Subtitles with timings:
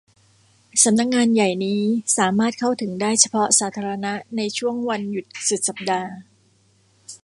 [0.83, 1.79] สำนักงานใหญ่นี้
[2.17, 6.11] สามารถเข้าถึงได้เฉพาะสาธารณะในช่วงวันหยุดสุดสัปดาห์